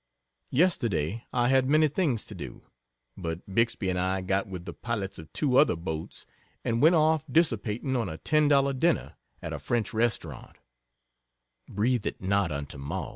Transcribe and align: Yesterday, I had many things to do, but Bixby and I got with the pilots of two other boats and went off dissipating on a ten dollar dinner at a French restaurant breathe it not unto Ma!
Yesterday, 0.49 1.25
I 1.31 1.49
had 1.49 1.69
many 1.69 1.87
things 1.87 2.25
to 2.25 2.33
do, 2.33 2.63
but 3.15 3.53
Bixby 3.53 3.87
and 3.87 3.99
I 3.99 4.21
got 4.21 4.47
with 4.47 4.65
the 4.65 4.73
pilots 4.73 5.19
of 5.19 5.31
two 5.31 5.57
other 5.59 5.75
boats 5.75 6.25
and 6.65 6.81
went 6.81 6.95
off 6.95 7.23
dissipating 7.31 7.95
on 7.95 8.09
a 8.09 8.17
ten 8.17 8.47
dollar 8.47 8.73
dinner 8.73 9.13
at 9.43 9.53
a 9.53 9.59
French 9.59 9.93
restaurant 9.93 10.57
breathe 11.69 12.07
it 12.07 12.19
not 12.19 12.51
unto 12.51 12.79
Ma! 12.79 13.09